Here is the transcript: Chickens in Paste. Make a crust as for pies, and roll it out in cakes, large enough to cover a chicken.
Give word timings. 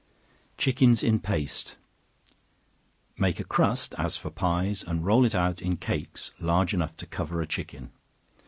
Chickens 0.57 1.03
in 1.03 1.19
Paste. 1.19 1.75
Make 3.19 3.39
a 3.39 3.43
crust 3.43 3.93
as 3.99 4.17
for 4.17 4.31
pies, 4.31 4.83
and 4.83 5.05
roll 5.05 5.25
it 5.25 5.35
out 5.35 5.61
in 5.61 5.77
cakes, 5.77 6.31
large 6.39 6.73
enough 6.73 6.97
to 6.97 7.05
cover 7.05 7.39
a 7.39 7.45
chicken. 7.45 7.91